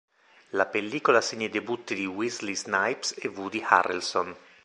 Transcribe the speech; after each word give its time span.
La 0.57 0.65
pellicola 0.65 1.21
segna 1.21 1.45
i 1.45 1.49
debutti 1.49 1.93
di 1.93 2.07
Wesley 2.07 2.55
Snipes 2.55 3.13
e 3.19 3.27
Woody 3.27 3.63
Harrelson. 3.63 4.35